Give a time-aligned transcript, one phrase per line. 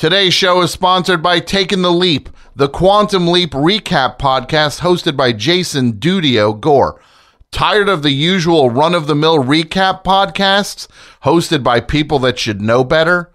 [0.00, 5.34] Today's show is sponsored by Taking the Leap, the Quantum Leap recap podcast hosted by
[5.34, 6.98] Jason Dudio Gore.
[7.50, 10.88] Tired of the usual run of the mill recap podcasts
[11.24, 13.30] hosted by people that should know better?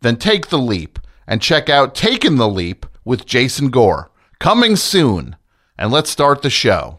[0.00, 4.10] Then take the leap and check out Taking the Leap with Jason Gore.
[4.40, 5.36] Coming soon.
[5.78, 6.98] And let's start the show.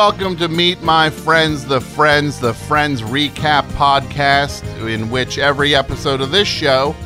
[0.00, 6.22] Welcome to Meet My Friends, the Friends, the Friends Recap Podcast, in which every episode
[6.22, 6.96] of this show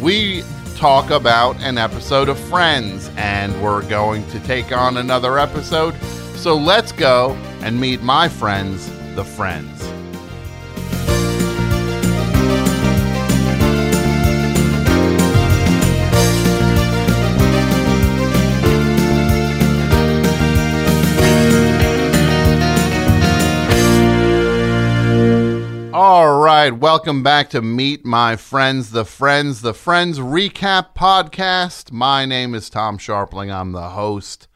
[0.00, 0.44] we
[0.76, 6.00] talk about an episode of Friends, and we're going to take on another episode.
[6.36, 9.93] So let's go and meet my friends, the Friends.
[26.44, 31.90] Right, welcome back to Meet My Friends, the Friends, the Friends Recap Podcast.
[31.90, 33.50] My name is Tom Scharpling.
[33.50, 34.46] I'm the host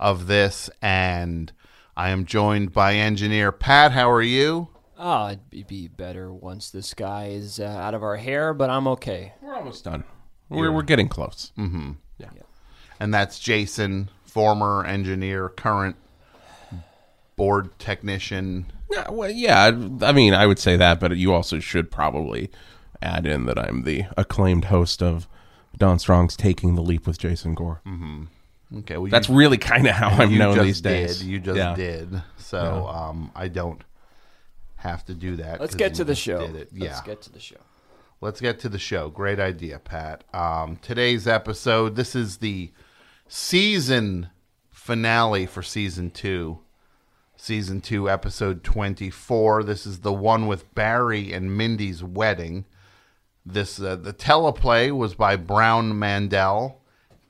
[0.00, 1.52] of this, and
[1.96, 3.92] I am joined by engineer Pat.
[3.92, 4.66] How are you?
[4.98, 8.88] Oh, it'd be better once this guy is uh, out of our hair, but I'm
[8.88, 9.32] okay.
[9.40, 10.02] We're almost done.
[10.48, 11.52] We're, we're getting close.
[11.56, 11.92] Mm-hmm.
[12.18, 12.30] Yeah,
[12.98, 15.94] And that's Jason, former engineer, current
[17.38, 18.66] board technician.
[18.90, 19.70] Yeah, well, yeah.
[20.02, 22.50] I mean, I would say that, but you also should probably
[23.00, 25.26] add in that I'm the acclaimed host of
[25.76, 27.80] Don Strong's Taking the Leap with Jason Gore.
[28.76, 31.18] Okay, well, That's you, really kind of how I'm known these days.
[31.20, 31.26] Did.
[31.26, 31.74] You just Yeah.
[31.74, 32.22] did.
[32.36, 33.82] So um, I don't
[34.76, 35.60] have to do that.
[35.60, 36.46] Let's 'cause get you to the just show.
[36.46, 36.68] did it.
[36.72, 36.88] Yeah.
[36.88, 37.56] Let's get to the show.
[38.20, 39.08] Let's get to the show.
[39.10, 40.24] Great idea, Pat.
[40.34, 42.72] Um, today's episode, this is the
[43.28, 44.30] season
[44.70, 46.58] finale for season two.
[47.40, 49.62] Season two, episode 24.
[49.62, 52.64] This is the one with Barry and Mindy's wedding.
[53.46, 56.82] This uh, The teleplay was by Brown Mandel,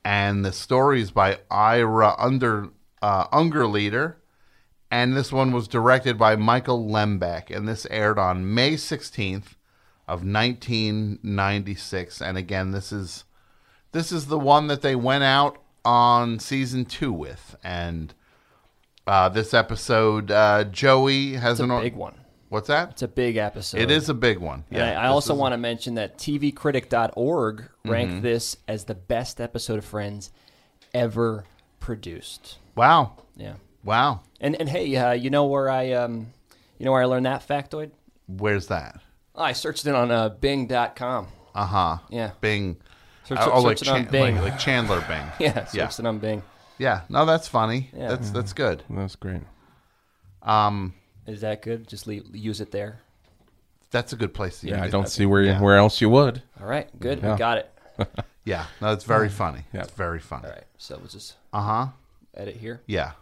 [0.03, 2.71] and the stories by Ira Under,
[3.03, 4.17] uh, Ungerleider.
[4.91, 9.57] And this one was directed by Michael Lembeck, and this aired on May 16th
[10.09, 13.25] of 1996 and again this is
[13.93, 18.15] this is the one that they went out on season 2 with and
[19.09, 22.15] uh, this episode uh, Joey has It's a an big one.
[22.51, 22.91] What's that?
[22.93, 23.81] It's a big episode.
[23.81, 24.65] It is a big one.
[24.71, 25.01] And Yeah.
[25.01, 28.23] I, I also want to mention that TVCritic.org ranked Mm-hmm.
[28.23, 30.31] this as the best episode of Friends
[30.95, 31.45] ever
[31.81, 32.59] produced.
[32.75, 33.15] Wow.
[33.37, 33.55] Yeah.
[33.85, 34.21] Wow.
[34.41, 36.33] And and hey, uh, you know where I um,
[36.79, 37.91] you know where I learned that factoid?
[38.27, 39.01] Where's that?
[39.35, 41.29] Oh, I searched it on uh, Bing.com.
[41.55, 41.99] Uh-huh.
[42.11, 42.31] Yeah.
[42.41, 42.77] Bing.
[43.25, 44.35] Search, oh, like, search it on Chan- Bing.
[44.37, 45.25] like like Chandler Bing.
[45.39, 45.89] yeah, searched Yeah.
[46.05, 46.43] it on Bing.
[46.79, 47.03] Yeah.
[47.09, 47.91] No, that's funny.
[47.97, 48.09] Yeah.
[48.09, 48.83] That's that's good.
[48.91, 49.43] That's great.
[50.43, 50.95] Um
[51.27, 51.87] Is that good?
[51.89, 53.01] Just leave, use it there.
[53.91, 54.91] that's a good place to Yeah, use I it.
[54.93, 55.61] don't see where Yeah.
[55.61, 56.43] where else you would.
[56.61, 57.21] All right, good.
[57.23, 57.33] Yeah.
[57.33, 57.71] We got it.
[58.45, 58.65] Yeah.
[58.81, 59.65] No, it's very funny.
[59.75, 59.83] Yeah.
[59.83, 60.47] It's very funny.
[60.47, 61.89] All right, so we'll just Uh-huh.
[62.35, 62.81] edit here.
[62.87, 63.13] Yeah.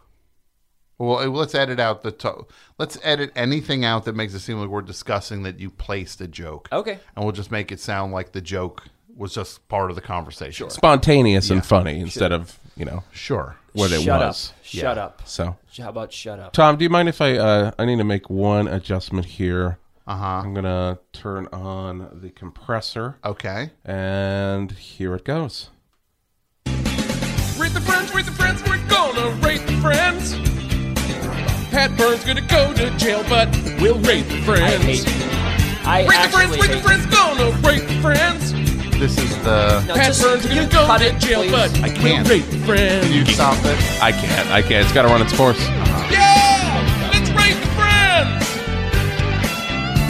[0.98, 2.46] Well, uh, let's edit out the to-
[2.78, 6.28] let's edit anything out that makes it seem like we're discussing that you placed a
[6.28, 6.68] joke.
[6.70, 7.00] Okay.
[7.16, 8.84] And we'll just make it sound like the joke
[9.16, 10.70] was just part of the conversation.
[10.70, 13.56] Spontaneous and funny instead of you know Sure.
[13.72, 14.52] what it shut was.
[14.52, 14.64] up.
[14.64, 15.22] Shut up.
[15.24, 16.52] So, How about shut up?
[16.52, 19.78] Tom, do you mind if I uh, I need to make one adjustment here?
[20.06, 20.24] Uh-huh.
[20.44, 23.70] I'm gonna turn on the compressor, Okay.
[23.84, 25.70] and here it goes.
[26.66, 30.34] Rate the friends, rate the friends, we're gonna rate the friends.
[31.70, 33.48] Pat Burns gonna go to jail, but
[33.80, 34.62] we'll rate the friends.
[34.62, 35.02] I friends.
[35.04, 35.86] hate.
[35.86, 38.52] I Rate the actually friends, rate the friends, gonna rate the friends.
[38.98, 41.40] This is the No, Pat just- Burns can gonna you go cut to it, jail,
[41.42, 41.50] please?
[41.52, 42.28] but I can't.
[42.28, 43.04] rate the friends.
[43.06, 44.02] Can you stop it?
[44.02, 44.50] I can't.
[44.50, 44.84] I can't.
[44.84, 45.60] It's got to run its course.
[46.10, 47.10] Yeah!
[47.12, 48.46] Let's rate the friends!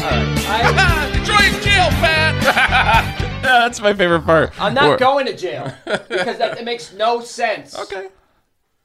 [0.02, 0.74] All right.
[0.78, 3.42] I, Enjoy jail, Pat!
[3.42, 4.52] That's my favorite part.
[4.60, 7.76] I'm not Or- going to jail because that, that makes no sense.
[7.76, 8.08] Okay.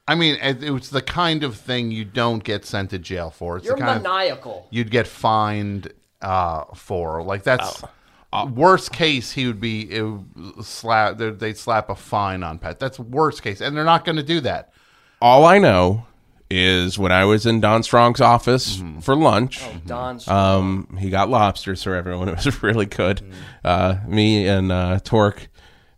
[0.08, 3.30] I mean, it, it was the kind of thing you don't get sent to jail
[3.30, 3.56] for.
[3.58, 4.66] It's You're the kind of maniacal.
[4.70, 7.22] you'd get fined uh, for.
[7.22, 7.84] Like that's
[8.32, 8.46] Oh.
[8.46, 9.32] worst case.
[9.32, 11.18] He would be it would slap.
[11.18, 12.78] They'd they'd slap a fine on Pat.
[12.80, 14.72] That's worst case, and they're not going to do that.
[15.20, 16.06] All I know
[16.50, 19.00] is when I was in Don Strong's office Mm-hmm.
[19.00, 19.62] for lunch.
[19.86, 20.20] Don.
[20.28, 22.28] Um, he got lobsters for everyone.
[22.28, 23.22] It was really good.
[23.64, 25.48] Uh, me and uh, Torque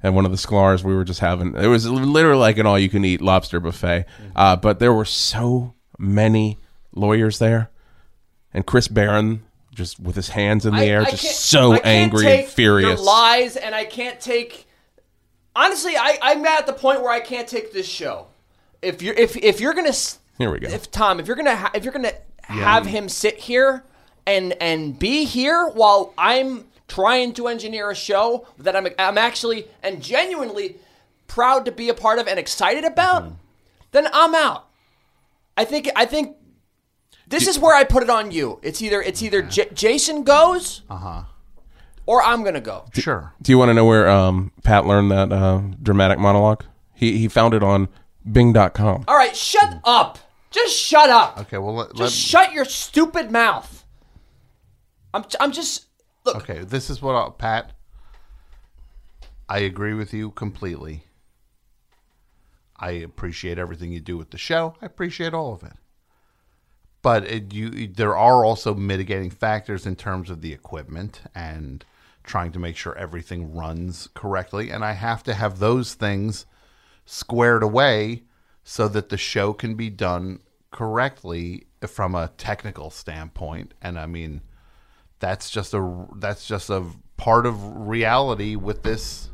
[0.02, 1.56] and one of the Sklar's, we were just having.
[1.56, 4.04] It was literally like an all-you-can-eat lobster buffet.
[4.36, 6.58] Uh, but there were so many
[6.92, 7.70] lawyers there,
[8.52, 9.42] and Chris Barron
[9.74, 13.00] just with his hands in the air, just so I angry and furious.
[13.02, 14.66] Lies, and I can't take.
[15.56, 18.26] Honestly, I, I'm at the point where I can't take this show.
[18.82, 19.92] if you're if if you're gonna
[20.38, 20.68] Here we go.
[20.68, 22.12] if Tom if you're gonna ha- if you're gonna
[22.42, 23.84] have him sit here
[24.26, 29.66] and and be here while I'm trying to engineer a show that I'm I'm actually
[29.82, 30.76] and genuinely
[31.28, 33.34] proud to be a part of and excited about, Mm-hmm.
[33.92, 34.66] then I'm out.
[35.56, 36.36] I think I think
[37.28, 38.58] this is where I put it on you.
[38.62, 41.24] It's either it's either J- Jason goes, Uh-huh.
[42.06, 42.84] or I'm gonna go.
[42.94, 43.32] Sure.
[43.42, 46.64] Do you want to know where um, Pat learned that uh, dramatic monologue?
[46.94, 47.88] He he found it on
[48.30, 49.04] Bing.com.
[49.08, 50.18] All right, shut up.
[50.50, 51.38] Just shut up.
[51.40, 51.58] Okay.
[51.58, 53.84] Well, let, Just let- shut your stupid mouth.
[55.12, 55.86] I'm I'm just
[56.24, 56.36] look.
[56.36, 57.72] Okay, this is what I'll, Pat.
[59.48, 61.04] I agree with you completely.
[62.76, 64.74] I appreciate everything you do with the show.
[64.82, 65.72] I appreciate all of it.
[67.04, 71.84] But it, you, there are also mitigating factors in terms of the equipment and
[72.22, 74.70] trying to make sure everything runs correctly.
[74.70, 76.46] And I have to have those things
[77.04, 78.22] squared away
[78.62, 80.40] so that the show can be done
[80.70, 83.74] correctly from a technical standpoint.
[83.82, 84.40] And I mean,
[85.18, 86.86] that's just a that's just a
[87.18, 89.28] part of reality with this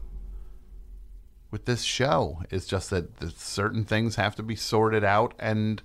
[1.52, 5.82] with this show it's just that certain things have to be sorted out and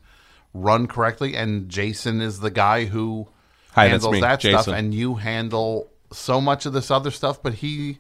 [0.58, 3.28] run correctly and jason is the guy who
[3.74, 7.56] Hi, handles me, that stuff and you handle so much of this other stuff but
[7.56, 8.00] he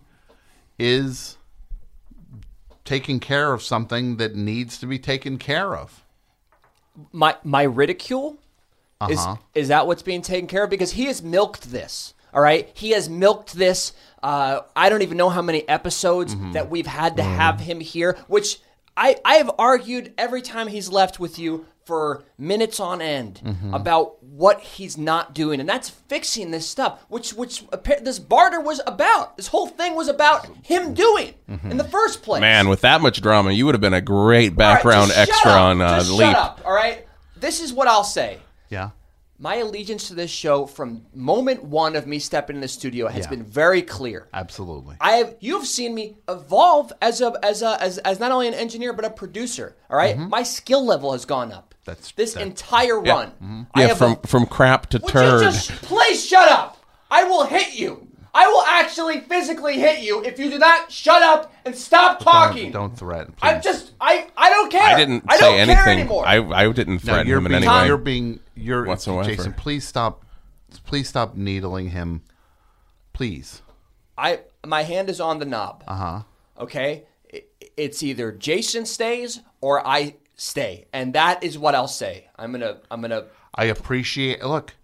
[0.80, 1.38] is
[2.84, 6.04] taking care of something that needs to be taken care of
[7.12, 8.38] My my ridicule
[9.10, 9.36] is Uh-huh.
[9.54, 12.13] is that what's being taken care of because he has milked this.
[12.34, 13.94] All right, he has milked this.
[14.22, 16.51] Uh, I don't even know how many episodes Mm-hmm.
[16.54, 18.18] that we've had to have him here.
[18.28, 18.60] Which
[18.96, 23.74] I I have argued every time he's left with you for minutes on end Mm-hmm.
[23.74, 27.06] about what he's not doing, and that's fixing this stuff.
[27.10, 27.64] Which which
[28.02, 29.38] this barter was about.
[29.38, 31.72] This whole thing was about him doing Mm-hmm.
[31.72, 32.42] in the first place.
[32.42, 35.52] Man, with that much drama, you would have been a great background just shut extra
[35.52, 35.60] up.
[35.62, 36.20] on uh, Leap.
[36.28, 36.62] Shut up.
[36.66, 37.08] All right.
[37.38, 38.40] This is what I'll say.
[38.70, 38.90] yeah
[39.38, 43.26] My allegiance to this show from moment one of me stepping in the studio has
[43.26, 43.30] Yeah.
[43.30, 44.28] been very clear.
[44.34, 48.48] absolutely I have you've seen me evolve as a as a as, as not only
[48.48, 49.76] an engineer but a producer.
[49.90, 50.18] All right?
[50.18, 51.75] my skill level has gone up.
[51.86, 51.92] Mm-hmm.
[51.92, 53.68] That's- this that- entire run.
[53.74, 55.44] I Yeah, from a- from crap to Would turd.
[55.44, 56.78] just please shut up?
[57.12, 58.08] I will hit you.
[58.34, 62.70] I will actually physically hit you if you do not shut up and stop talking.
[62.72, 63.48] don't, don't threaten please.
[63.50, 64.82] I'm just I I don't care.
[64.84, 66.00] I didn't I say don't care anything.
[66.00, 66.26] anymore.
[66.28, 67.88] I I didn't No, threaten you're him in being, any way.
[67.88, 69.30] You're being, you're Whatsoever.
[69.30, 69.54] Jason.
[69.54, 70.26] Please stop.
[70.86, 72.24] Please stop needling him.
[73.14, 73.62] Please.
[74.18, 75.84] I my hand is on the knob.
[75.88, 76.22] Uh huh.
[76.60, 82.28] Okay, It- it's either Jason stays or I stay, and that is what I'll say.
[82.38, 84.44] I'm gonna I'm gonna I appreciate.
[84.44, 84.76] Look,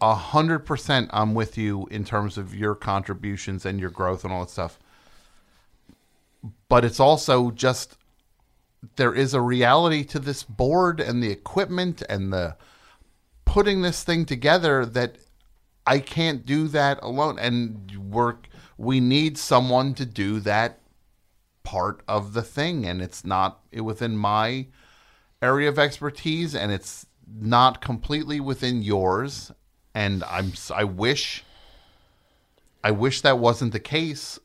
[0.00, 1.10] a hundred percent.
[1.12, 4.78] I'm with you in terms of your contributions and your growth and all that stuff.
[6.68, 7.96] But it's also just
[8.96, 12.56] there is a reality to this board and the equipment and the
[13.44, 15.16] putting this thing together that
[15.86, 17.38] I can't do that alone.
[17.38, 18.48] And work.
[18.78, 20.79] We need someone to do that
[21.62, 24.66] part of the thing, and it's not within my
[25.42, 29.52] area of expertise, and it's not completely within yours.
[29.94, 31.44] And I'm I wish
[32.84, 34.38] I wish that wasn't the case.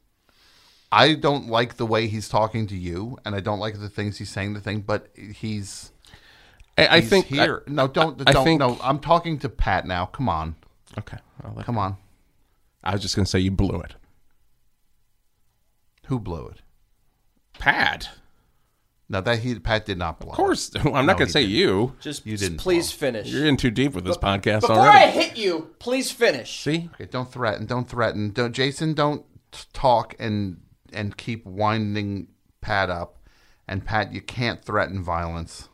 [0.92, 4.18] I don't like the way he's talking to you, and I don't like the things
[4.18, 4.54] he's saying.
[4.54, 5.92] The thing, but he's
[6.78, 7.64] I, I he's think here.
[7.68, 8.78] no, don't I don't think- no.
[8.82, 10.06] I'm talking to Pat now.
[10.08, 10.56] Come on,
[10.98, 11.18] okay.
[11.64, 11.98] Come on.
[12.84, 13.96] I was just gonna say you blew it.
[16.08, 16.62] Who blew it?
[17.66, 18.10] Pat.
[19.08, 20.32] No, that he Pat did not blow.
[20.32, 20.72] Of course.
[20.76, 21.56] I'm not gonna say didn't.
[21.56, 21.94] you.
[22.00, 22.98] just You didn't please blow.
[23.12, 23.28] finish.
[23.32, 24.98] You're in too deep with this podcast Before already.
[25.06, 26.62] I hit you, please finish.
[26.64, 27.66] See, Okay, don't threaten.
[27.66, 28.32] Don't threaten.
[28.32, 28.94] Don't Jason.
[28.94, 29.26] Don't
[29.74, 30.62] talk and
[30.94, 32.28] and keep winding
[32.62, 33.20] Pat up.
[33.68, 35.70] And Pat, you can't threaten violence.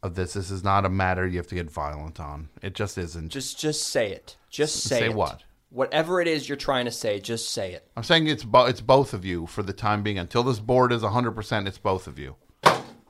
[0.00, 2.50] Of this, this is not a matter you have to get violent on.
[2.62, 3.30] It just isn't.
[3.30, 4.36] Just just say it.
[4.48, 5.14] Just say, Say it.
[5.14, 5.42] what?
[5.70, 7.86] Whatever it is you're trying to say, just say it.
[7.96, 10.92] I'm saying it's bo- it's both of you for the time being until this board
[10.92, 11.32] is 100.
[11.32, 12.36] percent It's both of you.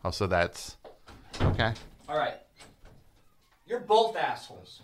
[0.04, 0.76] Oh, so that's
[1.40, 1.72] okay.
[2.08, 2.36] All right.
[3.66, 4.82] You're both assholes.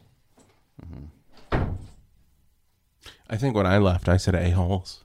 [3.28, 5.02] I think when I left, I said a holes.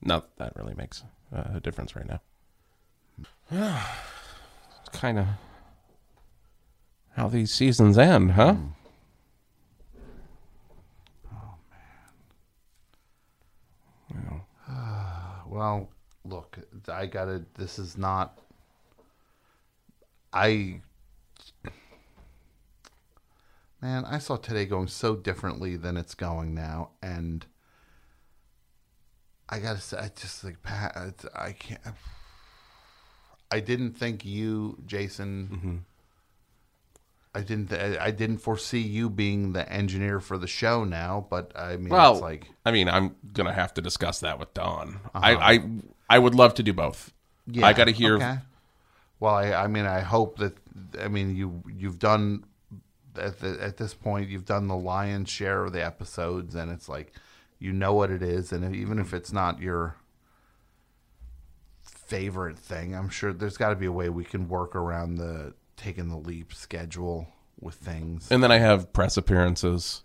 [0.00, 1.02] Not that really makes
[1.34, 2.20] uh, a difference right now.
[4.80, 5.26] it's kind of
[7.16, 8.54] how these seasons end, huh?
[8.54, 8.72] Mm.
[11.32, 11.54] Oh
[14.12, 14.42] man.
[14.68, 15.40] Yeah.
[15.46, 15.88] well,
[16.26, 16.58] look,
[16.88, 17.42] I gotta.
[17.54, 18.38] This is not.
[20.32, 20.82] I.
[23.80, 27.46] Man, I saw today going so differently than it's going now, and
[29.48, 31.24] I gotta say, I just like Pat.
[31.34, 31.80] I can't.
[33.50, 35.48] I didn't think you, Jason.
[35.52, 35.76] Mm-hmm.
[37.36, 37.70] I didn't.
[37.72, 42.14] I didn't foresee you being the engineer for the show now, but I mean, Well,
[42.14, 45.00] it's like I mean, I'm gonna have to discuss that with Don.
[45.14, 45.20] Uh-huh.
[45.22, 45.70] I, I
[46.08, 47.12] I would love to do both.
[47.46, 48.16] Yeah, I got to hear.
[48.16, 48.38] Okay.
[49.20, 50.56] Well, I, I mean, I hope that.
[50.98, 52.44] I mean, you you've done
[53.18, 56.88] at the, at this point, you've done the lion's share of the episodes, and it's
[56.88, 57.12] like
[57.58, 59.96] you know what it is, and even if it's not your
[61.82, 65.52] favorite thing, I'm sure there's got to be a way we can work around the
[65.76, 67.28] taking the leap schedule
[67.60, 68.30] with things.
[68.30, 70.02] And then I have press appearances.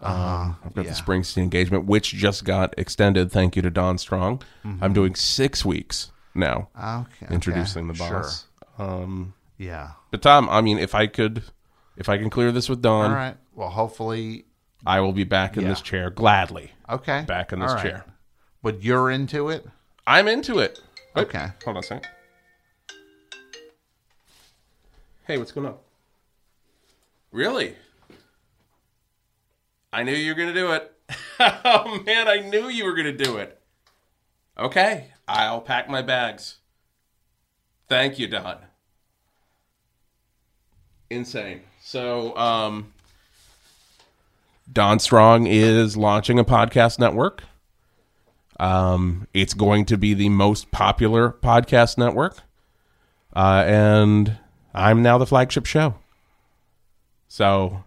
[0.00, 0.90] Um, I've got yeah.
[0.92, 3.32] the Springsteen engagement, which just got extended.
[3.32, 4.42] Thank you to Don Strong.
[4.80, 8.44] I'm doing six weeks now, Okay, introducing the okay, boss.
[8.78, 9.92] Um, Yeah.
[10.10, 11.42] but Tom, I mean, if I could,
[11.96, 13.36] if I can clear this with Don, All right.
[13.54, 14.44] Well, hopefully,
[14.84, 15.70] I will be back in Yeah.
[15.70, 16.72] this chair gladly.
[16.90, 17.24] okay.
[17.26, 17.82] Back in this right.
[17.82, 18.04] chair.
[18.62, 19.66] But you're into it.
[20.06, 20.78] I'm into it.
[21.14, 21.46] Wait, Okay.
[21.64, 22.10] Hold on a second.
[25.26, 25.74] Hey, what's going on?
[27.32, 27.74] Really?
[29.92, 30.92] I knew you were going to do it.
[31.40, 33.60] oh, man, I knew you were going to do it.
[34.56, 36.58] Okay, I'll pack my bags.
[37.88, 38.58] Thank you, Don.
[41.10, 41.62] Insane.
[41.82, 42.92] So, um,
[44.72, 47.42] Don Strong is launching a podcast network.
[48.60, 52.38] Um, it's going to be the most popular podcast network.
[53.34, 54.38] Uh, and
[54.76, 55.94] I'm now the flagship show.
[57.28, 57.82] So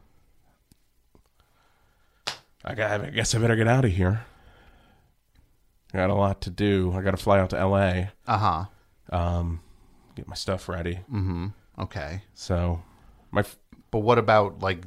[2.65, 4.25] I, guess I better get out of here.
[5.93, 6.91] I got a lot to do.
[6.93, 8.65] I got to fly out to LA, Uh huh.
[9.15, 9.61] um,
[10.15, 10.95] get my stuff ready.
[11.11, 11.47] Mm-hmm.
[11.79, 12.21] Okay.
[12.33, 12.81] So
[13.31, 13.57] my f-
[13.91, 14.83] But what about like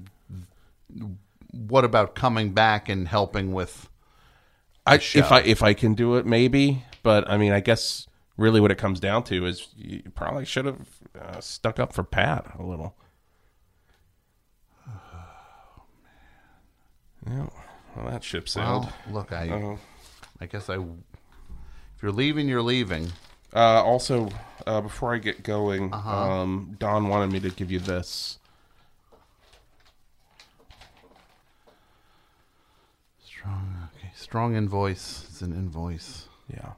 [1.50, 3.88] what about coming back and helping with
[4.86, 5.18] I, show.
[5.20, 6.84] if I if I can do it, maybe.
[7.02, 8.06] But I mean, I guess
[8.42, 10.80] really what it comes down to is you probably should have
[11.20, 12.94] uh, stuck up for Pat a little.
[17.24, 17.46] Yeah,
[17.96, 18.86] well, that ship sailed.
[19.06, 19.76] well, look, I Uh,
[20.40, 23.12] I guess I if you're leaving, you're leaving.
[23.54, 24.28] uh, also,
[24.66, 26.10] uh, before I get going, Uh-huh.
[26.32, 28.38] um, Don wanted me to give you this.
[33.24, 34.10] Strong okay.
[34.16, 35.24] Strong invoice.
[35.28, 36.28] It's an invoice.
[36.52, 36.72] Yeah,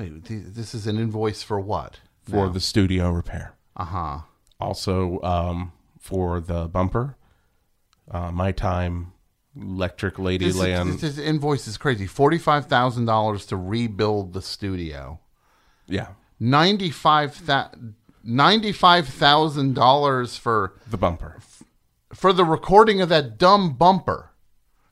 [0.00, 2.00] Wait, th- this is an invoice for what?
[2.22, 3.54] for the studio repair.
[3.76, 4.20] Uh-huh.
[4.60, 7.16] Also, um, for the bumper,
[8.10, 9.12] uh, my time,
[9.56, 10.88] Electric This, Ladyland.
[10.94, 12.06] is, this invoice is crazy.
[12.06, 15.18] Forty-five thousand dollars to rebuild the studio.
[15.88, 17.42] yeah, Ninety-five
[18.22, 21.40] ninety-five thousand dollars for the bumper.
[22.14, 24.29] for the recording of that dumb bumper.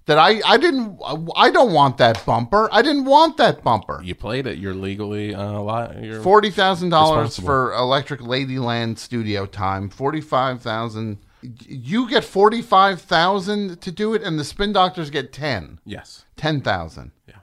[0.08, 0.98] That I I didn't
[1.36, 2.68] I don't want that bumper.
[2.72, 4.00] I didn't want that bumper.
[4.02, 4.56] You played it.
[4.56, 9.90] You're legally uh, li- you're Forty thousand dollars for Electric Ladyland studio time.
[9.90, 11.18] Forty-five thousand.
[11.42, 15.78] You get forty-five thousand to do it, and the Spin Doctors get ten.
[15.84, 16.24] yes.
[16.36, 17.10] Ten thousand.
[17.28, 17.34] Yeah.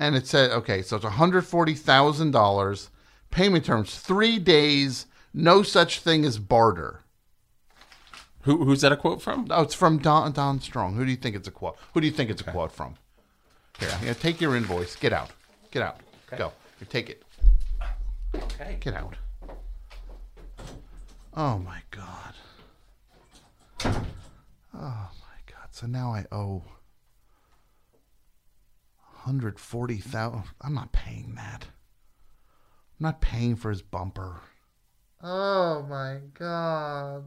[0.00, 2.90] And it said, okay, so it's one hundred forty thousand dollars.
[3.30, 5.06] Payment terms three days.
[5.32, 7.02] No such thing as barter.
[8.42, 9.46] Who who's that a quote from?
[9.50, 10.94] Oh, it's from Don Don Strong.
[10.94, 11.76] Who do you think it's a quote?
[11.92, 12.94] Who do you think it's a quote from?
[13.78, 14.96] Here, here, take your invoice.
[14.96, 15.30] Get out.
[15.70, 16.00] Get out.
[16.36, 16.52] Go.
[16.78, 17.22] Here, take it.
[18.34, 18.78] Okay.
[18.80, 19.16] Get out.
[21.34, 22.34] Oh my god.
[23.84, 25.68] Oh my god.
[25.70, 26.64] So now I owe
[29.24, 30.42] 140,000.
[30.60, 31.66] I'm not paying that.
[32.98, 34.40] I'm not paying for his bumper.
[35.22, 37.24] Oh my god.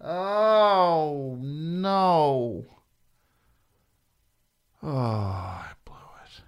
[0.00, 2.64] Oh no.
[4.82, 6.42] Oh, I blew it.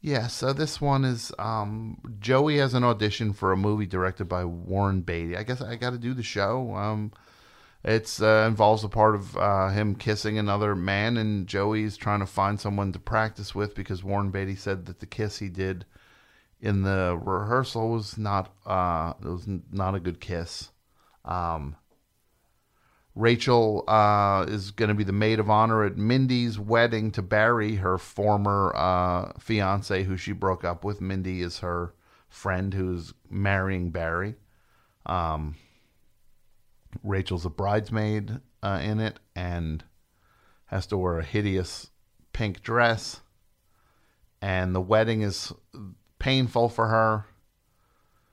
[0.00, 4.44] Yeah, so this one is um, Joey has an audition for a movie directed by
[4.44, 5.36] Warren Beatty.
[5.36, 6.74] I guess I got to do the show.
[6.74, 7.12] Um,
[7.84, 12.26] it's uh, involves a part of uh, him kissing another man, and Joey's trying to
[12.26, 15.84] find someone to practice with because Warren Beatty said that the kiss he did
[16.60, 20.70] in the rehearsal was not uh, it was not a good kiss.
[21.24, 21.76] Um,
[23.14, 27.76] Rachel uh, is going to be the maid of honor at Mindy's wedding to Barry,
[27.76, 31.00] her former uh, fiance, who she broke up with.
[31.00, 31.94] Mindy is her
[32.28, 34.34] friend who's marrying Barry.
[35.06, 35.54] Um,
[37.04, 39.84] Rachel's a bridesmaid uh, in it and
[40.66, 41.90] has to wear a hideous
[42.32, 43.20] pink dress.
[44.42, 45.52] And the wedding is
[46.18, 47.26] painful for her.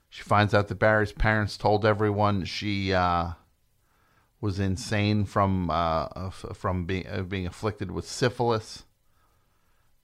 [0.10, 2.94] She finds out that Barry's parents told everyone she.
[2.94, 3.34] Uh,
[4.42, 8.84] was insane from uh, from being uh, being afflicted with syphilis.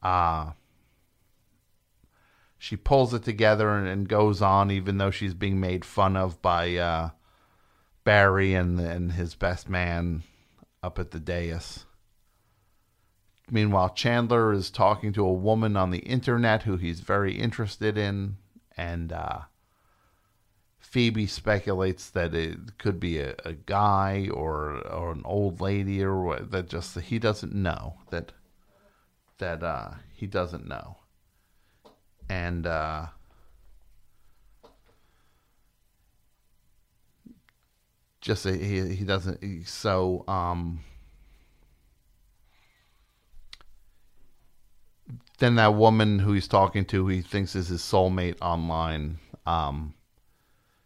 [0.01, 0.51] Uh
[2.59, 6.41] she pulls it together and, and goes on, even though she's being made fun of
[6.41, 7.09] by uh,
[8.03, 10.23] Barry and and his best man
[10.83, 11.85] up at the dais.
[13.49, 18.35] Meanwhile, Chandler is talking to a woman on the internet who he's very interested in,
[18.75, 19.39] and uh,
[20.79, 26.21] Phoebe speculates that it could be a, a guy or or an old lady or
[26.21, 28.33] what, that just he doesn't know that
[29.37, 30.97] that uh, he doesn't know,
[32.27, 33.05] and uh,
[38.19, 40.81] just he he doesn't so um.
[45.39, 49.93] Then that woman who he's talking to, he thinks is his soulmate online, um,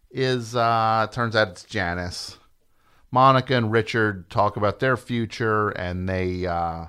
[0.10, 2.38] is uh, turns out it's Janice.
[3.12, 6.86] Monica and Richard talk about their future, and they uh,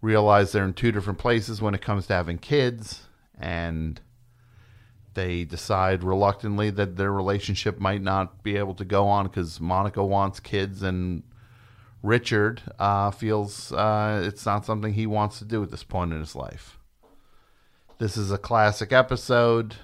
[0.00, 3.02] realize they're in two different places when it comes to having kids,
[3.38, 4.00] and
[5.14, 10.04] they decide reluctantly that their relationship might not be able to go on because Monica
[10.04, 11.24] wants kids and
[12.02, 16.20] Richard uh, feels uh, it's not something he wants to do at this point in
[16.20, 16.78] his life.
[17.98, 19.76] This is a classic episode.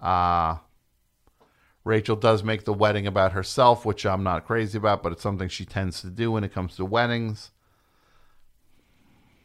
[0.00, 0.56] Uh,
[1.84, 5.48] Rachel does make the wedding about herself, which I'm not crazy about, but it's something
[5.48, 7.50] she tends to do when it comes to weddings.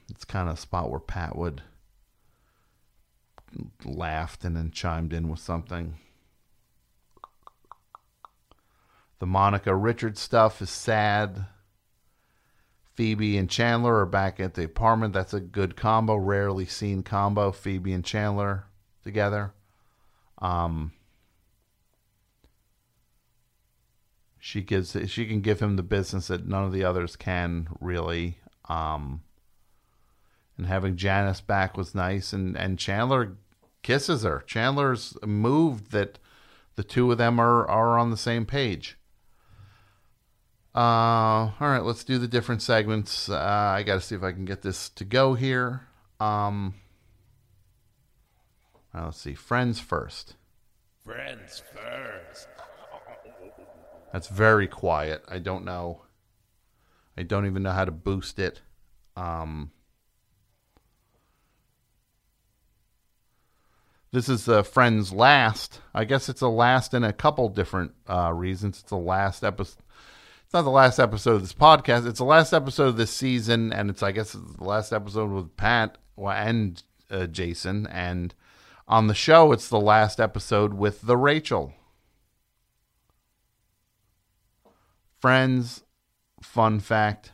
[0.09, 1.61] It's kind of a spot where Pat would
[3.85, 5.97] laughed and then chimed in with something.
[9.19, 11.45] The Monica Richard stuff is sad.
[12.97, 15.13] Phoebe and Chandler are back at the apartment.
[15.13, 17.51] That's a good combo, rarely seen combo.
[17.51, 18.65] Phoebe and Chandler
[19.03, 19.53] together.
[20.39, 20.93] Um,
[24.39, 28.39] she gives she can give him the business that none of the others can really.
[28.67, 29.21] Um,
[30.57, 33.37] and having Janice back was nice, and and Chandler
[33.83, 34.43] kisses her.
[34.47, 36.17] Chandler's moved that
[36.75, 38.97] the two of them are are on the same page.
[40.77, 43.29] Uh, all right, let's do the different segments.
[43.29, 45.87] Uh, I got to see if I can get this to go here.
[46.19, 46.75] Um,
[48.93, 49.33] uh, let's see.
[49.33, 50.35] Friends first.
[51.03, 52.47] Friends first.
[54.13, 55.23] That's very quiet.
[55.27, 56.03] I don't know.
[57.17, 58.61] I don't even know how to boost it.
[59.15, 59.71] Um,
[64.11, 65.81] this is uh, Friends last.
[65.95, 68.81] I guess it's a last in a couple different uh, reasons.
[68.81, 69.81] It's the last episode.
[70.47, 72.07] It's not the last episode of this podcast.
[72.07, 75.29] It's the last episode of this season, and it's I guess it's the last episode
[75.29, 76.81] with Pat and
[77.11, 77.85] uh, Jason.
[77.87, 78.33] And
[78.87, 81.73] on the show, it's the last episode with the Rachel.
[85.19, 85.83] Friends,
[86.41, 87.33] fun fact.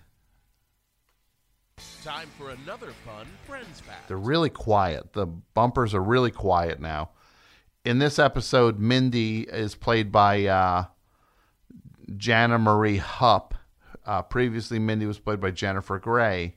[2.04, 4.08] Time for another fun Friends fact.
[4.08, 5.13] They're really quiet.
[5.13, 7.12] The bumpers are really quiet now.
[7.86, 10.86] In this episode, Mindy is played by uh,
[12.17, 13.56] Jana Marie Hupp.
[14.06, 16.56] Uh, previously, Mindy was played by Jennifer Grey.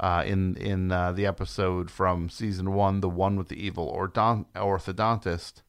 [0.00, 4.46] Uh, in in uh, the episode from season one, the one with the evil ordon-
[4.54, 5.62] orthodontist.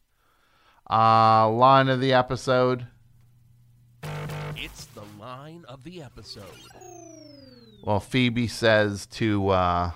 [0.89, 2.88] Uh, line of the episode.
[4.56, 6.43] It's the line of the episode.
[7.84, 9.91] Well, Phoebe says to, uh,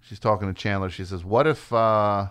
[0.00, 0.90] she's talking to Chandler.
[0.90, 2.28] She says, "What if, uh,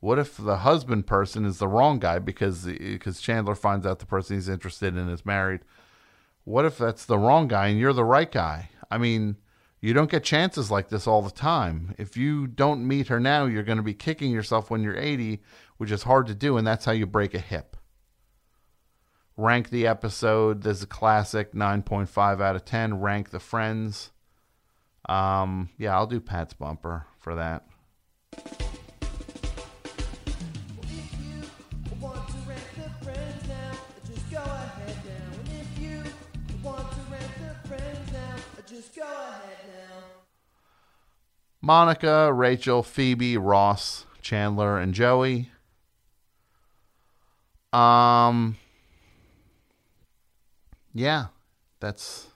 [0.00, 4.06] what if the husband person is the wrong guy because because Chandler finds out the
[4.06, 5.60] person he's interested in is married?
[6.44, 8.70] What if that's the wrong guy and you're the right guy?
[8.90, 9.36] I mean."
[9.82, 11.94] You don't get chances like this all the time.
[11.96, 15.40] If you don't meet her now, you're going to be kicking yourself when you're 80,
[15.78, 17.78] which is hard to do, and that's how you break a hip
[19.40, 20.62] rank the episode.
[20.62, 23.00] There's a classic 9.5 out of 10.
[23.00, 24.10] Rank the friends.
[25.08, 27.64] Um, yeah, I'll do Pat's bumper for that.
[38.80, 40.04] Just go ahead now.
[41.60, 45.50] Monica, Rachel, Phoebe, Ross, Chandler, and Joey.
[47.74, 48.56] Um,
[50.94, 51.26] yeah,
[51.78, 52.28] that's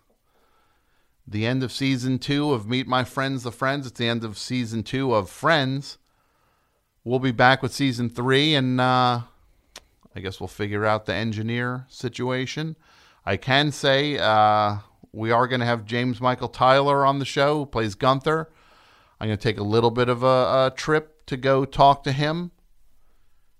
[1.26, 3.86] the end of season two of Meet My Friends, the Friends.
[3.86, 5.96] It's the end of season two of Friends.
[7.04, 9.22] We'll be back with season three, and uh,
[10.14, 12.76] I guess we'll figure out the engineer situation.
[13.24, 14.76] I can say uh,
[15.14, 18.50] we are going to have James Michael Tyler on the show, who plays Gunther.
[19.20, 22.12] I'm going to take a little bit of a, a trip to go talk to
[22.12, 22.50] him.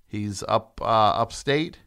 [0.06, 1.78] He's up uh, upstate.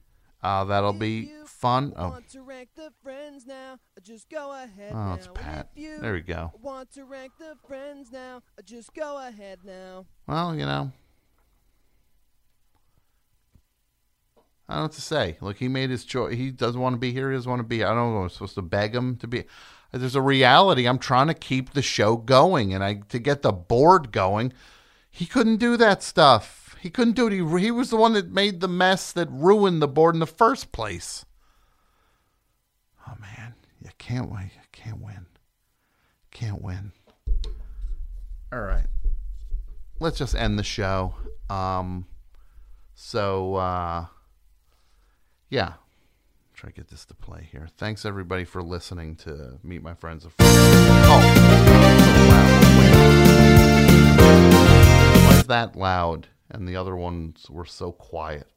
[0.41, 1.93] Uh, that'll be fun.
[1.95, 3.80] Oh, to rank the friends now?
[4.03, 5.69] Just go ahead Oh, it's Pat.
[5.75, 6.51] you There we go.
[6.62, 8.41] Want to rank the friends now?
[8.63, 10.06] Just go ahead now.
[10.27, 10.91] well, you know.
[14.69, 15.38] I don't know what to say.
[15.39, 16.36] Look, he made his choice.
[16.36, 17.32] He doesn't want to be here.
[17.32, 17.84] He doesn't want to be.
[17.84, 18.23] I don't know.
[18.23, 19.45] I'm supposed to beg him to be.
[19.93, 20.88] There's a reality.
[20.88, 24.51] I'm trying to keep the show going, and I to get the board going.
[25.10, 26.75] He couldn't do that stuff.
[26.82, 27.34] He couldn't do it.
[27.34, 30.27] He, he was the one that made the mess that ruined the board in the
[30.27, 31.25] first place.
[33.08, 34.51] Oh man, you can't win.
[34.53, 35.25] You can't win.
[36.32, 36.91] Can't win.
[38.51, 38.86] All right.
[39.99, 41.15] Let's just end the show.
[41.49, 42.06] Um
[42.93, 44.06] so uh
[45.49, 45.73] yeah.
[46.53, 47.67] Try to get this to play here.
[47.77, 50.55] Thanks everybody for listening to Meet My Friends of Friends.
[50.55, 51.19] Oh,
[55.39, 56.27] is that loud?
[56.49, 58.47] And the other ones were so quiet.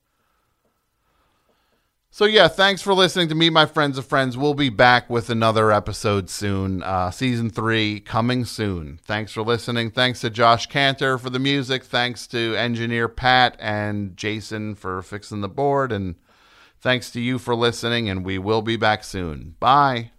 [2.12, 4.37] So yeah, thanks for listening to Meet My Friends of Friends.
[4.37, 6.83] We'll be back with another episode soon.
[6.83, 8.98] Uh, season three coming soon.
[9.05, 9.90] Thanks for listening.
[9.90, 11.85] Thanks to Josh Cantor for the music.
[11.85, 15.92] Thanks to engineer Pat and Jason for fixing the board.
[15.92, 16.16] And
[16.81, 18.09] thanks to you for listening.
[18.09, 19.57] And we will be back soon.
[19.61, 20.11] Bye.